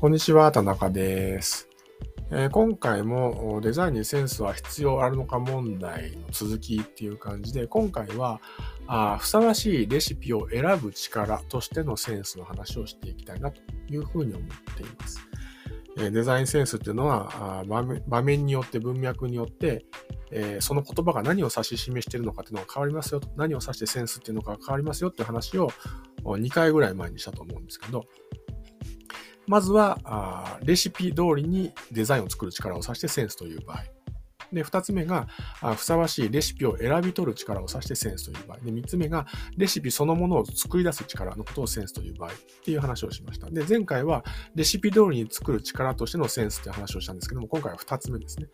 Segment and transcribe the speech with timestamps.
[0.00, 1.68] こんにちは、田中です。
[2.30, 8.40] えー、今回もデザインにセンスは必要あるのか問題の続きっていう感じで、今回は
[8.86, 15.18] あふさわしいレシピを選ぶ力としてのセンスの話をしていきたいなというふうに思っています。
[15.98, 17.64] えデザインセンスっていうのは
[18.06, 19.84] 場面によって文脈によって、
[20.30, 25.72] え、その言葉が何を指し示しているのかっていうのが変わりますよと、何を指してセンスっていうのかが変わりますよっていう話を
[26.22, 28.04] 2回ぐらい前にしたと思うんですけど、
[29.48, 33.84] まずは、レシピ通りにデザインを作る力を指してセンスという場合。
[34.52, 35.26] で、二つ目が、
[35.76, 38.58] ふさわしいレシピを選び取る力を指してセンスという場合。
[38.58, 43.50] で、三つ目が、レシピそのものを作り出す力のことをセンスという場合っていう話をしました。
[43.50, 44.24] で、前回は、
[44.54, 48.46] レシピ通りに作る力としてのセンスっていう話をしたんですけども、今回は二つ目ですね。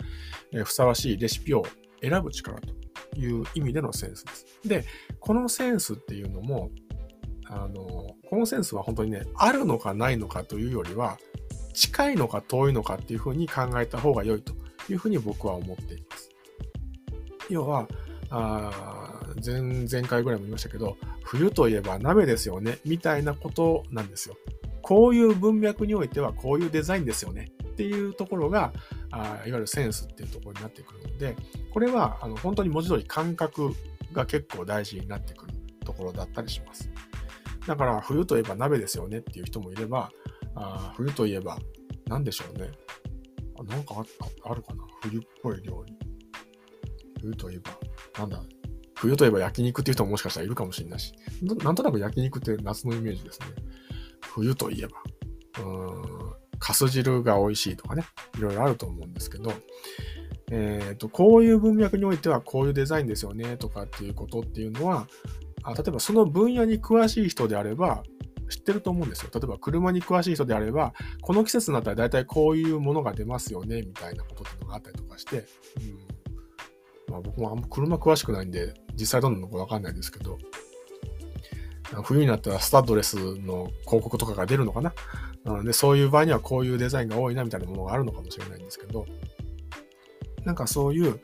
[0.53, 1.65] えふさわしいレシピを
[2.01, 4.47] 選ぶ力という意味でのセンスです。
[4.65, 4.85] で、
[5.21, 6.71] このセンスっていうのも、
[7.55, 11.19] あの、このセンスは本当にね、あるのかないのかというよりは、
[11.73, 14.53] 近いのか遠いのかっていうふうに考えた方が良いと
[14.89, 16.31] いうふうに僕は思っています。
[17.49, 17.89] 要は、
[18.31, 24.37] あ前前回ぐらいも言いましたけど、冬といえば鍋ですよね、みたいなことなんですよ。
[24.83, 28.73] こういう文脈においてはこういうデザインですよねっていうところが、
[29.11, 31.37] あいわゆるセンスっていうところになってくるので、
[31.73, 33.73] これはあの本当に文字通り感覚
[34.13, 35.53] が結構大事になってくる
[35.85, 36.91] ところだったりします。
[37.67, 40.11] だから冬といえば鍋ですよねっていう人もいれば、
[40.55, 41.59] あ冬といえば
[42.07, 42.71] 何でしょうね。
[43.59, 43.95] あなんか
[44.45, 44.85] あるかな。
[45.03, 45.97] 冬っぽい料理。
[47.21, 47.71] 冬といえば、
[48.19, 48.43] なんだ。
[48.97, 53.47] 冬といえば焼肉っていう人ももしかしたらいるかもしれないし、なんとなく焼肉って夏のイメージですね。
[54.21, 55.03] 冬といえば、
[55.59, 58.05] うーん、かす汁が美味しいとかね、
[58.39, 59.53] いろいろあると思うんですけど、
[60.51, 65.07] えっ、ー、と、こういう文脈においてはこういうデザインですよねとかっていうことっていうのは、
[65.65, 65.75] あ。
[65.75, 68.05] 例えばその分野に詳しい人であれば、
[68.49, 69.31] 知ってると思うんですよ。
[69.33, 75.45] 例えば車に詳しい人であれば、この季節になったら大体こういうものが出ますよね、みたいなことっていうのがあったりとかして、うん。
[77.13, 80.39] まあ、僕もあんま車詳しくないんで、実際どんなのかわかんないですけど、
[82.03, 84.93] 冬になったらスタッドレスの広告とかが出るのかな？
[85.45, 89.07] なので、そういう場合にはこういうデザインが多いなみたいなものがあるのかもしれないんですけど、
[90.45, 91.21] なんかそういう、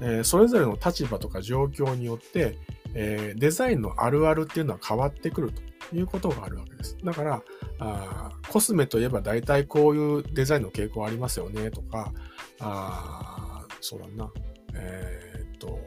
[0.00, 2.58] えー、それぞれの立場とか状況によって、
[2.94, 5.52] えー、デザインのあるあるっていうのは変わってくる
[5.90, 6.96] ということがあるわけです。
[7.04, 7.42] だから、
[7.78, 12.12] あコスメといえば大体こういうデザインの傾向ありますよねとか、
[12.60, 14.30] あそうだな、
[14.74, 15.78] えー、っと、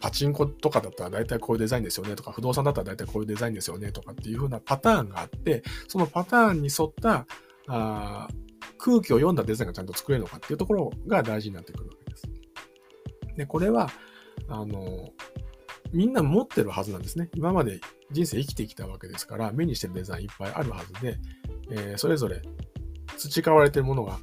[0.00, 7.26] パチンコとかだったら大体こういうデザインですよねとか、不動産だったら大体こういうデザインですよねとかっていう風なパターンがあって、そのパターンに沿った
[7.68, 8.28] あ
[8.78, 12.22] 空気を読んだデザインがちゃんと作れるのかっていうところが大事になってくるわけです。
[13.36, 13.88] で、これは、
[14.48, 15.10] あの、
[15.92, 17.28] みんな持ってるはずなんですね。
[17.34, 17.80] 今まで
[18.10, 21.18] 人生生きてきたわけですから、目にしてるデザインいっぱいあるはずで、
[21.70, 22.42] えー、それぞれ
[23.16, 24.18] 培われてるものが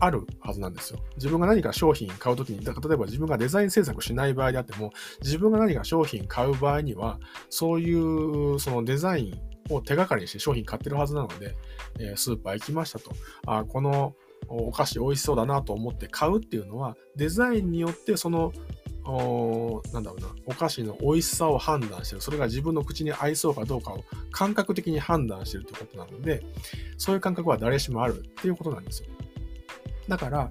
[0.00, 1.00] あるはずなんですよ。
[1.16, 4.92] 自分が何か商品買うときに、例えば自分がデザイン制作しない場合であっても、
[5.22, 11.56] 自分が何か商品買う場合には、そういうそのデザインを手がかりにして商品買ってるはずなので、
[11.98, 13.12] えー、スーパー行きましたと。
[13.46, 14.14] あこの
[14.46, 18.52] お菓子美味しそうだなと思って買うっていうのは、デザインによってその
[19.12, 22.20] おなんだろうな、お菓子の美味しさを判断してる。
[22.20, 26.42] それが自分の口に合いそうかどうかを感覚的に判断してるということなので、
[26.98, 29.08] そういう感覚は誰しもあるっていうことなんですよ。
[30.08, 30.50] だから、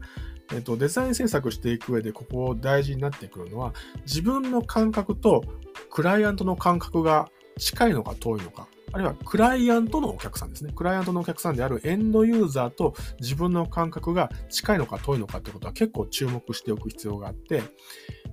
[0.54, 3.74] えっと、デザイン制作していく上でここ大事になってくるのは、
[4.06, 5.44] 自分の感覚と
[5.90, 10.72] クライアントの感覚が近いのか遠いのか、あるいはクライアントのお客さんですね。
[10.74, 17.64] クライアントのお客さんであるエンドユーザーと自分の感覚が近いのか遠いのかってことは結構注目しておく必要があって、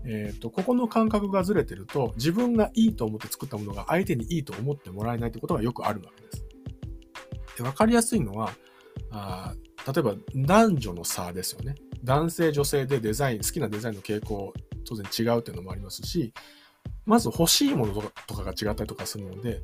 [0.07, 6.45] えっ、ー、と、ここの感覚がずれてると、自分がいいと思って作ったものが相手にいいと思ってもらえないってことがよくあるわけです。
[7.57, 8.53] で分かりやすいのは、
[9.11, 9.55] あ
[9.87, 11.75] 例えば男女の差ですよね。
[12.03, 14.53] 男性、女性でデザイン、好きなデザインの傾向、
[14.87, 16.33] 当然違うっていうのもありますし、
[17.07, 17.95] まず欲しいもの
[18.27, 19.63] とかが違ったりとかするので、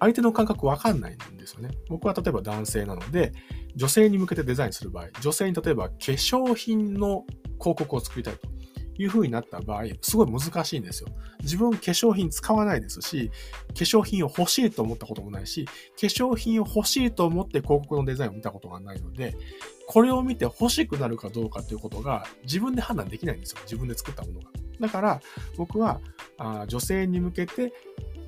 [0.00, 1.70] 相手の感覚わかんないんですよね。
[1.88, 3.32] 僕は例えば男性なので、
[3.74, 7.24] 女性に向けてデザインする場合、女性に例えば化粧品の
[7.60, 8.48] 広告を作りたいと。
[8.98, 11.08] いう風になった場合、すごい難しいんですよ。
[11.42, 13.30] 自分化粧品使わないですし、
[13.68, 19.36] 化粧品を欲しいと思ったこともないし、化粧品を欲しいと思って広告のデザインを見たことがないので、
[19.86, 23.58] これを見て欲しくなるかどうかということが自分で判断できないんですよ。
[23.62, 24.50] 自分で作ったものが。
[24.80, 25.20] だから
[25.56, 26.00] 僕は
[26.38, 27.72] あ女性に向けて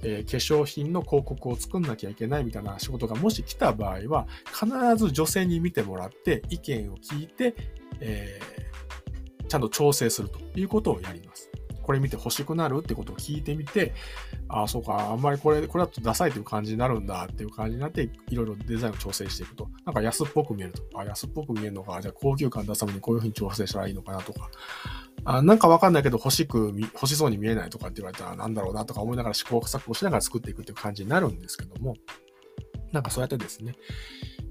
[0.05, 4.67] え、化粧品の広告を作んなきゃいけないみたいな仕事がもし来た場合は、必
[4.97, 7.55] ず女性に見てもらって意見を聞いて、
[8.01, 8.39] え
[9.49, 11.50] ちゃんと調整するということをやります。
[11.85, 13.93] これ見て欲しくなるってことを聞いてみて、
[14.49, 19.69] ああ、そうか、あんまりこれ、これだとダサいという感じになるんだっていう感じになって、いろいろデザインを調整していくと。
[19.85, 20.82] なんか安っぽく見えると。
[20.99, 22.00] あ、安っぽく見えるのか。
[22.00, 24.50] じゃあ高級感出すためにこういうふうに調整したらいいのかなとか。
[25.26, 31.96] あなんかわかんないけど欲しく、欲しそうに見えないとかって言われたらなんだろうなとか思いながら試行錯誤しながら作っていくっていう感じになるんですけども、
[32.93, 33.75] なんかそうやってですね、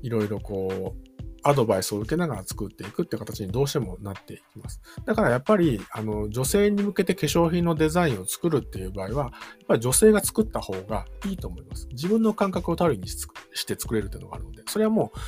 [0.03, 1.12] いろいろこう、
[1.43, 4.81] アドバイスを受けながら作っていくって形にどうしてもなっていきます。
[5.05, 9.31] だからやっぱり、あの、女性に向けて化粧品のデザインを作るっていう場合は、やっ
[9.67, 11.87] ぱり女性が作った方がいいと思います。
[11.91, 15.19] 自分の感覚を頼りにして作れるっていうのがあるので、それはもう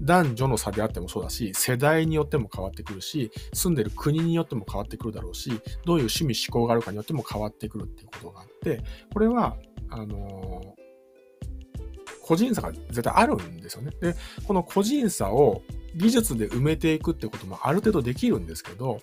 [0.00, 5.62] 男女の差であってもそうだし、世代によっても変わってくるし、住んでる国によっても変わってくるだろうし、どういう
[6.08, 8.82] 趣味思考があるかによっても変わってくるっていうことがあって、
[9.12, 9.56] これは、
[9.90, 10.16] あの
[12.28, 13.90] 個人差が絶対あるんですよね。
[14.02, 14.14] で、
[14.46, 15.62] この個人差を
[15.96, 19.00] 技術で埋めていくってこともある程度できるんですけど、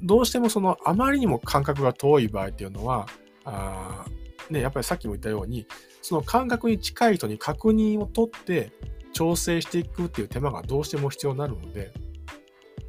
[0.00, 3.08] どうしてもそのあまりにも感覚が遠い場合っていうのは、
[3.44, 4.06] あ
[4.48, 5.66] ね、やっぱりさっきも言ったように、
[6.02, 8.70] その感覚に近い人に確認を取って
[9.12, 11.92] 調整していくっていう手間がどうしても必要になるので、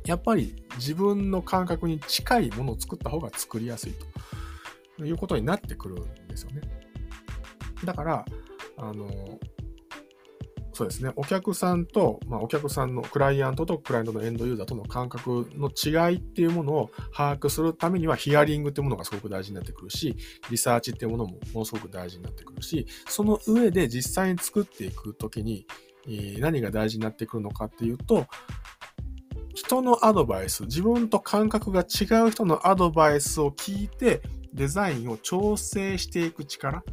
[0.06, 3.94] やっぱり自分の感覚に近いものを作った方が作りやすい
[5.00, 6.62] ということになってくるんですよね。
[7.84, 8.26] だから、
[8.78, 9.40] あの、
[10.80, 20.16] そうですね、お客さんと、まあ、お客さんのクライアントとクライアントのエンドユーザーとの感覚の違いっていうものを把握するためにはヒアリングっていうものがすごく大事になってくるし、
[20.50, 25.68] リサーチっていうものもものすごく大事になってくるし、その上で実際に作っていくときに、
[26.40, 28.26] 何が大事になってくるのかっていうと、
[29.54, 34.22] 人のアドバイス、自分と感覚が違う人のアドバイスを聞いて、
[34.54, 36.86] デザインを調整していく力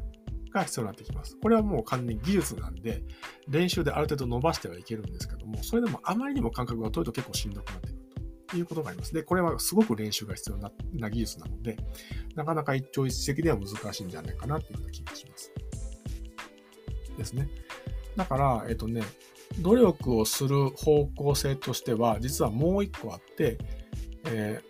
[0.60, 1.36] が必要になってきます。
[1.40, 3.02] これはもう完全に技術なんで、
[3.48, 7.98] 練習である程度伸ばしてはいけるんですけども、それでもあまりにも感覚が遠いと結構しんどくなってくる
[8.48, 9.12] ということがあります。
[9.12, 11.76] で、これはすごく練習が必要な技術なので、
[12.34, 15.52] なかなか一朝一夕では難しいんじゃないかなっていうような気がします。
[17.16, 17.48] ですね。
[18.16, 19.02] だから、えっとね、
[19.60, 23.58] 努力をする方向性としては、実はもう一個あって、
[24.24, 24.60] え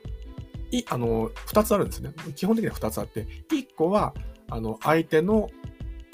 [0.70, 2.12] ー、い、あの、二つあるんですね。
[2.34, 4.14] 基本的には二つあって、一個は、
[4.48, 5.48] あの、相手の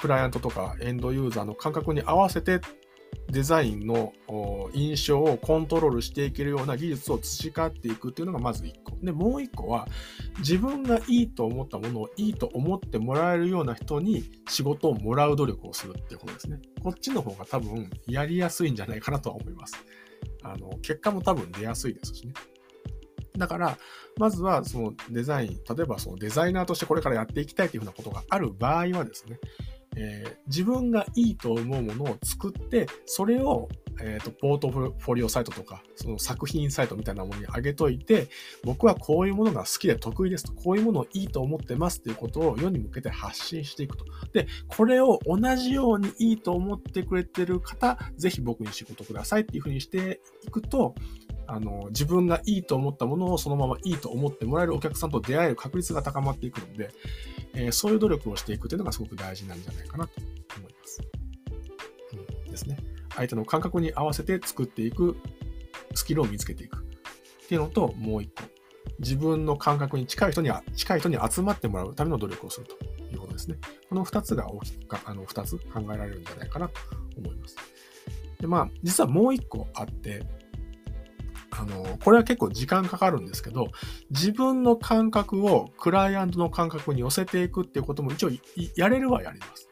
[0.03, 2.59] クライアントとかエンドユーザーの感覚に合わせて
[3.29, 4.11] デザインの
[4.73, 8.97] 印象をコントロールしていけるような技術を培っていくっていうのがまず1個。
[9.01, 9.87] で、もう1個は
[10.39, 16.59] 自分がいいと思ったものをいいと思ってもらえるような人に仕事をもらう努力をするっていうことですね。
[16.81, 19.75] こっちの方が多分やりやすいんじゃないかなとは思います。
[20.43, 22.33] あの、結果も多分出やすいですしね。
[23.37, 23.77] だから、
[24.17, 29.39] まずはそのデザイン、例えばそのデザイナーとしてこれからやっていきたいというふうなことがある場合はですね、
[29.95, 33.69] えー、自分がいいと思うものを作って、それを、
[34.01, 38.27] えっ、ー、と、ポートフォリオサイトとか、その作品サイトみたいなものに上げといて、
[38.63, 44.05] 僕はこういうものが好きで得意ですと、こういうものをいいと思ってますっていうことを世に向けて発信していくと。
[44.33, 50.95] で、これを同じようにいいと思ってくれてる方、ぜひ僕に仕事くださいっていうふうにしていくと、
[51.45, 56.89] あの、自分がいいと思ったものをそのままいいと思ってもらえるお客さんと出会える確率が高まっていくので、
[57.55, 60.13] えー、そういう努力をしていくというのがすごく大事なんじゃないかなと
[60.57, 61.01] 思います。
[62.45, 62.77] うん、ですね。
[63.15, 65.15] 相手の感覚に合わせて作っていく
[65.93, 68.43] スキルを見つけていくっていうのと、もう一個。
[68.99, 72.75] 自分の感覚に近い人に、近い人に集まってもらうための努力をすると
[73.11, 73.57] いうことですね。
[73.89, 76.79] この二つが大きく、あの、二つ考えられるんじゃないかなと
[77.17, 77.55] 思います。
[78.39, 80.25] で、まあ、実はもう一個あって、
[81.55, 83.67] あの、これは結構時間かかるんですけど、
[84.09, 88.29] 自分の感覚をクライアントの感覚に寄せていくっていうことも一応
[88.75, 89.69] やれるはやります。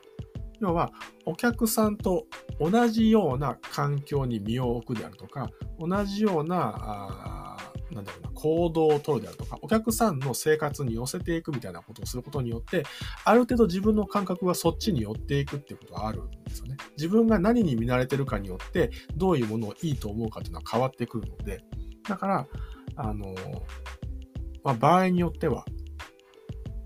[0.60, 0.92] 要は、
[1.26, 2.28] お客さんと
[2.60, 7.51] 同じような環境に身を置くであるとか、同じような、あ
[7.92, 12.84] なんだろうな、行動をとるであるとか、お客さんの生活に寄せていくみたいなことをすることによって、
[13.26, 16.78] ある程度自分の感覚がそっちに寄っていくっていうことがあるんですよね。
[16.98, 21.64] 自分が何に見慣れてるかによって、どういうものをいいと思うかっていうのは変わってくるので、
[22.08, 22.48] だから、
[22.96, 23.36] あの、
[24.64, 25.66] まあ、場合によっては、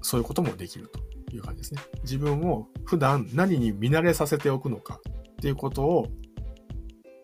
[0.01, 1.81] そういうこともできるという感じですね。
[2.03, 6.07] 自分を普段何に見慣れさせておくのかっていうことを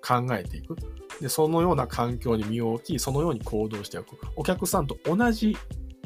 [0.01, 0.75] 考えていく。
[1.21, 4.17] で、そのような環境に身を置き、そのように行動しておく。
[4.35, 5.55] お客さんと同じ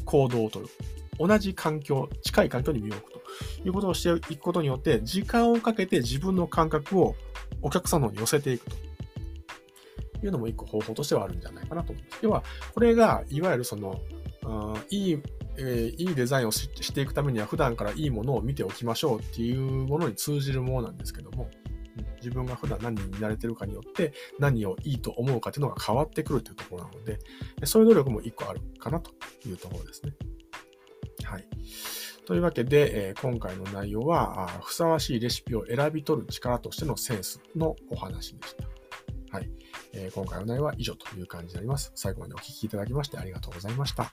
[0.03, 0.67] 行動をとる。
[1.17, 3.19] 同じ環境、近い環境に身を置くと
[3.65, 7.15] いうことをしていくことによって、時間をかけて自分の感覚を
[7.62, 8.75] お客さんの方に寄せていくと
[10.25, 12.19] いうのも一個方法としてはあるんじゃないかなと思います。
[12.22, 12.43] 要は、
[12.74, 14.01] これが、いわゆるその、
[14.89, 15.22] いい、
[15.57, 21.50] えー、いいデザインをしていくためには普段からいいものを見ておきましょうっていうものに通じるものなんですけども、
[22.25, 27.20] 自分が普段何に見慣れてるかによって何をいいと思うかというのが変わってくるというところなので、
[27.65, 29.12] そういう努力も一個あるかなと
[29.48, 30.13] いうところですね。
[31.24, 31.48] はい。
[32.25, 38.55] というわけで、え、今回の内容はふさわしいレシピを選び取る力としてのセンスのお話でし
[39.29, 39.38] た。
[39.38, 39.50] はい。
[39.94, 41.91] え、今回の内容は以上という感じになります。
[41.96, 44.12] 最後までお聴きいただきましてありがとうございました。